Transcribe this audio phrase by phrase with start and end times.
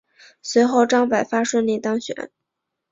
[0.41, 2.31] 随后张百发顺利当选。